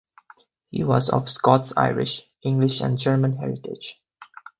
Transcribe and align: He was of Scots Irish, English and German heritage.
He 0.71 0.83
was 0.83 1.11
of 1.11 1.29
Scots 1.29 1.73
Irish, 1.77 2.25
English 2.43 2.81
and 2.81 2.97
German 2.97 3.37
heritage. 3.37 4.01